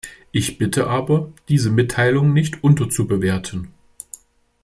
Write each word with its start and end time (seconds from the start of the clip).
Ich 0.31 0.57
bitte 0.57 0.87
aber, 0.87 1.31
diese 1.47 1.69
Mitteilung 1.69 2.33
nicht 2.33 2.63
unterzubewerten. 2.63 3.67